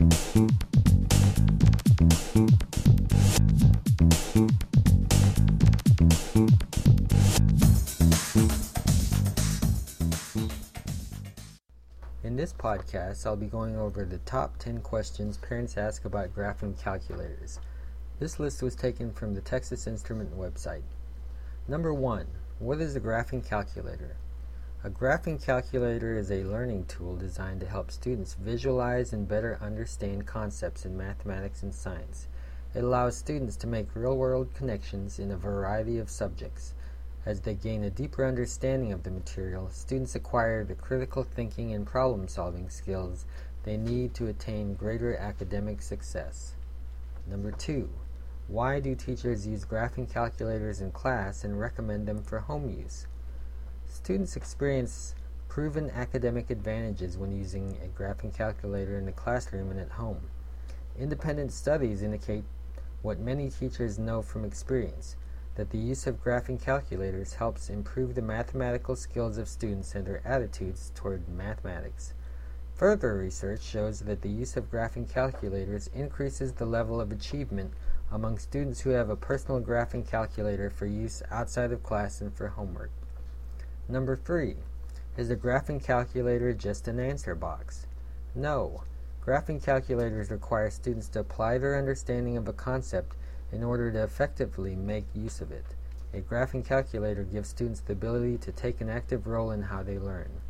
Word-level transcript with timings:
In 0.00 0.06
this 12.36 12.52
podcast, 12.52 13.26
I'll 13.26 13.34
be 13.34 13.46
going 13.46 13.76
over 13.76 14.04
the 14.04 14.18
top 14.18 14.56
10 14.58 14.82
questions 14.82 15.36
parents 15.38 15.76
ask 15.76 16.04
about 16.04 16.32
graphing 16.32 16.80
calculators. 16.80 17.58
This 18.20 18.38
list 18.38 18.62
was 18.62 18.76
taken 18.76 19.12
from 19.12 19.34
the 19.34 19.40
Texas 19.40 19.88
Instrument 19.88 20.38
website. 20.38 20.82
Number 21.66 21.92
1. 21.92 22.24
What 22.60 22.80
is 22.80 22.94
a 22.94 23.00
graphing 23.00 23.44
calculator? 23.44 24.14
A 24.84 24.90
graphing 24.90 25.42
calculator 25.42 26.16
is 26.16 26.30
a 26.30 26.44
learning 26.44 26.84
tool 26.84 27.16
designed 27.16 27.58
to 27.62 27.66
help 27.66 27.90
students 27.90 28.34
visualize 28.34 29.12
and 29.12 29.26
better 29.26 29.58
understand 29.60 30.24
concepts 30.24 30.86
in 30.86 30.96
mathematics 30.96 31.64
and 31.64 31.74
science. 31.74 32.28
It 32.76 32.84
allows 32.84 33.16
students 33.16 33.56
to 33.56 33.66
make 33.66 33.96
real 33.96 34.16
world 34.16 34.54
connections 34.54 35.18
in 35.18 35.32
a 35.32 35.36
variety 35.36 35.98
of 35.98 36.08
subjects. 36.08 36.74
As 37.26 37.40
they 37.40 37.54
gain 37.54 37.82
a 37.82 37.90
deeper 37.90 38.24
understanding 38.24 38.92
of 38.92 39.02
the 39.02 39.10
material, 39.10 39.68
students 39.70 40.14
acquire 40.14 40.62
the 40.62 40.76
critical 40.76 41.24
thinking 41.24 41.74
and 41.74 41.84
problem 41.84 42.28
solving 42.28 42.70
skills 42.70 43.24
they 43.64 43.76
need 43.76 44.14
to 44.14 44.28
attain 44.28 44.74
greater 44.74 45.16
academic 45.16 45.82
success. 45.82 46.54
Number 47.26 47.50
two, 47.50 47.90
why 48.46 48.78
do 48.78 48.94
teachers 48.94 49.44
use 49.44 49.64
graphing 49.64 50.08
calculators 50.08 50.80
in 50.80 50.92
class 50.92 51.42
and 51.42 51.58
recommend 51.58 52.06
them 52.06 52.22
for 52.22 52.38
home 52.38 52.70
use? 52.70 53.08
Students 53.90 54.36
experience 54.36 55.14
proven 55.48 55.90
academic 55.90 56.50
advantages 56.50 57.16
when 57.16 57.32
using 57.32 57.78
a 57.82 57.88
graphing 57.88 58.34
calculator 58.34 58.98
in 58.98 59.06
the 59.06 59.12
classroom 59.12 59.70
and 59.70 59.80
at 59.80 59.92
home. 59.92 60.28
Independent 60.98 61.52
studies 61.52 62.02
indicate 62.02 62.44
what 63.00 63.18
many 63.18 63.48
teachers 63.48 63.98
know 63.98 64.20
from 64.20 64.44
experience 64.44 65.16
that 65.54 65.70
the 65.70 65.78
use 65.78 66.06
of 66.06 66.22
graphing 66.22 66.60
calculators 66.60 67.34
helps 67.34 67.70
improve 67.70 68.14
the 68.14 68.22
mathematical 68.22 68.94
skills 68.94 69.38
of 69.38 69.48
students 69.48 69.94
and 69.94 70.06
their 70.06 70.20
attitudes 70.24 70.92
toward 70.94 71.28
mathematics. 71.28 72.12
Further 72.74 73.16
research 73.16 73.62
shows 73.62 74.00
that 74.00 74.22
the 74.22 74.28
use 74.28 74.56
of 74.56 74.70
graphing 74.70 75.08
calculators 75.08 75.88
increases 75.88 76.52
the 76.52 76.66
level 76.66 77.00
of 77.00 77.10
achievement 77.10 77.72
among 78.12 78.38
students 78.38 78.82
who 78.82 78.90
have 78.90 79.10
a 79.10 79.16
personal 79.16 79.60
graphing 79.60 80.06
calculator 80.06 80.70
for 80.70 80.86
use 80.86 81.22
outside 81.30 81.72
of 81.72 81.82
class 81.82 82.20
and 82.20 82.32
for 82.32 82.48
homework. 82.48 82.90
Number 83.90 84.16
3. 84.16 84.54
Is 85.16 85.30
a 85.30 85.36
graphing 85.36 85.82
calculator 85.82 86.52
just 86.52 86.88
an 86.88 87.00
answer 87.00 87.34
box? 87.34 87.86
No. 88.34 88.82
Graphing 89.24 89.64
calculators 89.64 90.30
require 90.30 90.68
students 90.68 91.08
to 91.08 91.20
apply 91.20 91.56
their 91.56 91.78
understanding 91.78 92.36
of 92.36 92.46
a 92.46 92.52
concept 92.52 93.16
in 93.50 93.64
order 93.64 93.90
to 93.90 94.02
effectively 94.02 94.76
make 94.76 95.06
use 95.14 95.40
of 95.40 95.50
it. 95.50 95.64
A 96.12 96.20
graphing 96.20 96.62
calculator 96.62 97.22
gives 97.22 97.48
students 97.48 97.80
the 97.80 97.94
ability 97.94 98.36
to 98.36 98.52
take 98.52 98.82
an 98.82 98.90
active 98.90 99.26
role 99.26 99.50
in 99.52 99.62
how 99.62 99.82
they 99.82 99.98
learn. 99.98 100.42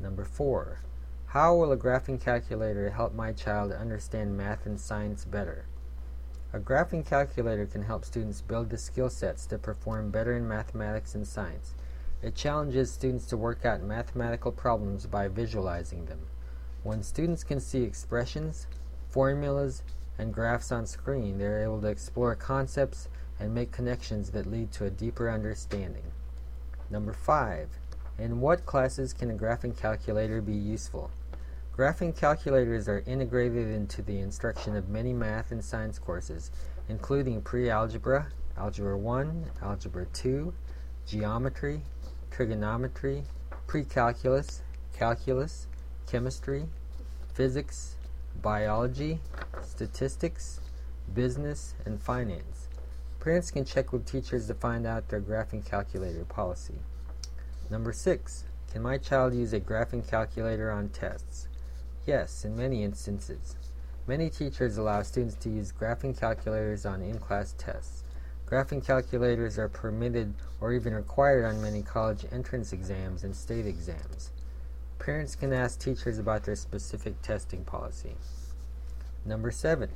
Number 0.00 0.24
4. 0.24 0.80
How 1.26 1.54
will 1.54 1.70
a 1.70 1.76
graphing 1.76 2.20
calculator 2.20 2.90
help 2.90 3.14
my 3.14 3.30
child 3.30 3.70
understand 3.70 4.36
math 4.36 4.66
and 4.66 4.80
science 4.80 5.24
better? 5.24 5.66
A 6.52 6.58
graphing 6.58 7.06
calculator 7.06 7.66
can 7.66 7.82
help 7.82 8.04
students 8.04 8.40
build 8.40 8.70
the 8.70 8.78
skill 8.78 9.10
sets 9.10 9.46
to 9.46 9.58
perform 9.58 10.10
better 10.10 10.36
in 10.36 10.48
mathematics 10.48 11.14
and 11.14 11.24
science. 11.24 11.74
It 12.24 12.34
challenges 12.34 12.90
students 12.90 13.26
to 13.26 13.36
work 13.36 13.66
out 13.66 13.82
mathematical 13.82 14.50
problems 14.50 15.04
by 15.04 15.28
visualizing 15.28 16.06
them. 16.06 16.20
When 16.82 17.02
students 17.02 17.44
can 17.44 17.60
see 17.60 17.82
expressions, 17.82 18.66
formulas, 19.10 19.82
and 20.16 20.32
graphs 20.32 20.72
on 20.72 20.86
screen, 20.86 21.36
they 21.36 21.44
are 21.44 21.62
able 21.62 21.82
to 21.82 21.88
explore 21.88 22.34
concepts 22.34 23.10
and 23.38 23.54
make 23.54 23.72
connections 23.72 24.30
that 24.30 24.50
lead 24.50 24.72
to 24.72 24.86
a 24.86 24.90
deeper 24.90 25.30
understanding. 25.30 26.04
Number 26.88 27.12
5. 27.12 27.68
In 28.18 28.40
what 28.40 28.64
classes 28.64 29.12
can 29.12 29.30
a 29.30 29.34
graphing 29.34 29.76
calculator 29.76 30.40
be 30.40 30.56
useful? 30.56 31.10
Graphing 31.76 32.16
calculators 32.16 32.88
are 32.88 33.04
integrated 33.06 33.68
into 33.68 34.00
the 34.00 34.20
instruction 34.20 34.74
of 34.76 34.88
many 34.88 35.12
math 35.12 35.52
and 35.52 35.62
science 35.62 35.98
courses, 35.98 36.50
including 36.88 37.42
pre-algebra, 37.42 38.28
algebra 38.56 38.96
1, 38.96 39.50
algebra 39.60 40.06
2, 40.14 40.54
geometry, 41.06 41.82
trigonometry, 42.34 43.22
pre-calculus, 43.68 44.62
calculus, 44.92 45.68
chemistry, 46.10 46.66
physics, 47.32 47.94
biology, 48.42 49.20
statistics, 49.62 50.60
business, 51.14 51.74
and 51.84 52.02
finance. 52.02 52.66
Parents 53.20 53.52
can 53.52 53.64
check 53.64 53.92
with 53.92 54.04
teachers 54.04 54.48
to 54.48 54.54
find 54.54 54.84
out 54.84 55.08
their 55.08 55.20
graphing 55.20 55.64
calculator 55.64 56.24
policy. 56.24 56.80
Number 57.70 57.92
6. 57.92 58.44
Can 58.72 58.82
my 58.82 58.98
child 58.98 59.34
use 59.34 59.52
a 59.52 59.60
graphing 59.60 60.06
calculator 60.06 60.72
on 60.72 60.88
tests? 60.88 61.46
Yes, 62.04 62.44
in 62.44 62.56
many 62.56 62.82
instances. 62.82 63.54
Many 64.08 64.28
teachers 64.28 64.76
allow 64.76 65.02
students 65.02 65.36
to 65.36 65.48
use 65.48 65.72
graphing 65.72 66.18
calculators 66.18 66.84
on 66.84 67.00
in 67.00 67.18
class 67.18 67.54
tests. 67.56 68.03
Graphing 68.54 68.86
calculators 68.86 69.58
are 69.58 69.68
permitted 69.68 70.32
or 70.60 70.72
even 70.72 70.94
required 70.94 71.44
on 71.44 71.60
many 71.60 71.82
college 71.82 72.24
entrance 72.30 72.72
exams 72.72 73.24
and 73.24 73.34
state 73.34 73.66
exams. 73.66 74.30
Parents 75.00 75.34
can 75.34 75.52
ask 75.52 75.80
teachers 75.80 76.20
about 76.20 76.44
their 76.44 76.54
specific 76.54 77.20
testing 77.20 77.64
policy. 77.64 78.14
Number 79.26 79.50
7. 79.50 79.90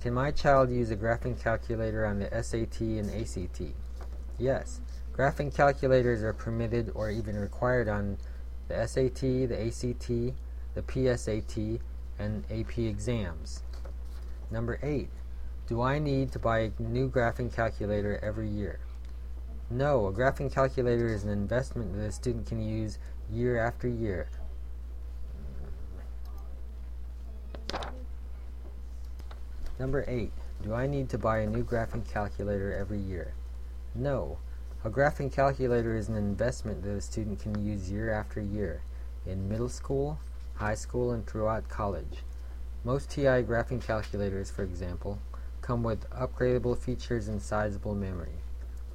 Can 0.00 0.14
my 0.14 0.30
child 0.30 0.70
use 0.70 0.92
a 0.92 0.96
graphing 0.96 1.42
calculator 1.42 2.06
on 2.06 2.20
the 2.20 2.30
SAT 2.40 2.82
and 2.82 3.10
ACT? 3.10 3.74
Yes. 4.38 4.80
Graphing 5.12 5.52
calculators 5.52 6.22
are 6.22 6.32
permitted 6.32 6.92
or 6.94 7.10
even 7.10 7.36
required 7.36 7.88
on 7.88 8.16
the 8.68 8.86
SAT, 8.86 9.48
the 9.48 9.60
ACT, 9.60 10.36
the 10.76 10.82
PSAT, 10.82 11.80
and 12.20 12.44
AP 12.48 12.78
exams. 12.78 13.64
Number 14.52 14.78
8. 14.84 15.08
Do 15.66 15.80
I 15.80 15.98
need 15.98 16.30
to 16.32 16.38
buy 16.38 16.58
a 16.58 16.82
new 16.82 17.08
graphing 17.08 17.50
calculator 17.50 18.20
every 18.22 18.50
year? 18.50 18.80
No, 19.70 20.06
a 20.06 20.12
graphing 20.12 20.52
calculator 20.52 21.06
is 21.06 21.24
an 21.24 21.30
investment 21.30 21.96
that 21.96 22.04
a 22.04 22.12
student 22.12 22.46
can 22.46 22.60
use 22.60 22.98
year 23.32 23.58
after 23.58 23.88
year. 23.88 24.28
Number 29.78 30.04
8. 30.06 30.30
Do 30.62 30.74
I 30.74 30.86
need 30.86 31.08
to 31.08 31.18
buy 31.18 31.38
a 31.38 31.46
new 31.46 31.64
graphing 31.64 32.06
calculator 32.06 32.74
every 32.74 33.00
year? 33.00 33.32
No. 33.94 34.36
A 34.84 34.90
graphing 34.90 35.32
calculator 35.32 35.96
is 35.96 36.10
an 36.10 36.16
investment 36.16 36.82
that 36.82 36.90
a 36.90 37.00
student 37.00 37.40
can 37.40 37.64
use 37.64 37.90
year 37.90 38.12
after 38.12 38.38
year 38.38 38.82
in 39.24 39.48
middle 39.48 39.70
school, 39.70 40.18
high 40.56 40.74
school, 40.74 41.12
and 41.12 41.26
throughout 41.26 41.70
college. 41.70 42.18
Most 42.84 43.08
TI 43.08 43.42
graphing 43.42 43.82
calculators, 43.82 44.50
for 44.50 44.62
example, 44.62 45.18
come 45.64 45.82
with 45.82 46.08
upgradable 46.10 46.76
features 46.76 47.26
and 47.26 47.40
sizable 47.40 47.94
memory. 47.94 48.36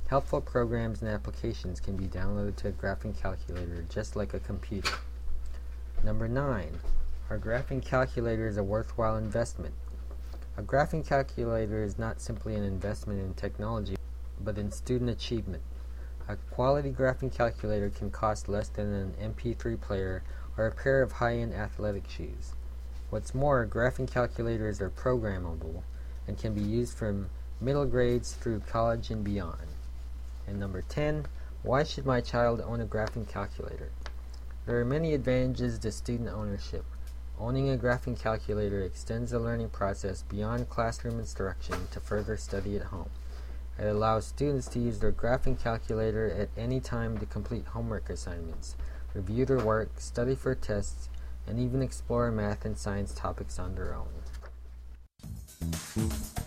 Helpful 0.07 0.40
programs 0.40 1.02
and 1.02 1.09
applications 1.09 1.80
can 1.80 1.97
be 1.97 2.06
downloaded 2.06 2.56
to 2.56 2.68
a 2.68 2.72
graphing 2.72 3.19
calculator 3.19 3.84
just 3.90 4.16
like 4.16 4.35
a 4.35 4.40
computer. 4.40 4.94
Number 6.03 6.28
9. 6.28 6.79
Our 7.31 7.40
graphing 7.40 7.84
calculator 7.84 8.47
is 8.47 8.58
a 8.58 8.63
worthwhile 8.63 9.18
investment? 9.18 9.74
A 10.58 10.62
graphing 10.62 11.03
calculator 11.03 11.84
is 11.84 11.97
not 11.97 12.22
simply 12.22 12.53
an 12.53 12.63
investment 12.63 13.19
in 13.19 13.34
technology, 13.34 13.96
but 14.40 14.59
in 14.59 14.72
student 14.72 15.09
achievement. 15.09 15.63
A 16.28 16.35
quality 16.52 16.91
graphing 16.91 17.34
calculator 17.34 17.90
can 17.90 18.12
cost 18.12 18.47
less 18.47 18.69
than 18.69 18.94
an 18.94 19.34
MP3 19.34 19.81
player 19.81 20.22
or 20.56 20.68
a 20.68 20.72
pair 20.72 21.02
of 21.02 21.13
high-end 21.13 21.52
athletic 21.52 22.08
shoes. 22.08 22.53
What's 23.09 23.34
more, 23.34 23.66
graphing 23.66 24.08
calculators 24.08 24.79
are 24.81 24.91
programmable 24.91 25.82
and 26.29 26.37
can 26.37 26.53
be 26.53 26.61
used 26.61 26.96
from 26.96 27.28
middle 27.59 27.87
grades 27.87 28.34
through 28.34 28.59
college 28.59 29.09
and 29.09 29.23
beyond. 29.23 29.67
And 30.47 30.59
number 30.59 30.84
10, 30.84 31.26
why 31.64 31.84
should 31.84 32.05
my 32.05 32.22
child 32.22 32.61
own 32.61 32.79
a 32.79 32.85
graphing 32.85 33.28
calculator? 33.28 33.90
There 34.67 34.79
are 34.79 34.85
many 34.85 35.16
advantages 35.16 35.79
to 35.79 35.91
student 35.91 36.29
ownership. 36.29 36.85
Owning 37.40 37.72
a 37.72 37.78
graphing 37.78 38.17
calculator 38.17 38.84
extends 38.84 39.31
the 39.31 39.40
learning 39.40 39.70
process 39.70 40.22
beyond 40.22 40.70
classroom 40.70 41.17
instruction 41.17 41.87
to 41.91 41.99
further 41.99 42.37
study 42.37 42.75
at 42.75 42.84
home. 42.84 43.09
It 43.79 43.87
allows 43.87 44.28
students 44.28 44.67
to 44.67 44.79
use 44.79 44.99
their 44.99 45.11
graphing 45.11 45.59
calculator 45.59 46.29
at 46.29 46.49
any 46.55 46.79
time 46.79 47.17
to 47.17 47.25
complete 47.25 47.66
homework 47.66 48.08
assignments, 48.08 48.75
review 49.16 49.46
their 49.46 49.66
work, 49.66 49.99
study 49.99 50.35
for 50.35 50.53
tests, 50.53 51.09
and 51.47 51.59
even 51.59 51.82
explore 51.82 52.29
math 52.29 52.66
and 52.66 52.78
science 52.78 53.14
topics 53.14 53.58
on 53.58 53.73
their 53.73 53.96
own. 53.96 54.09
Música 55.61 56.39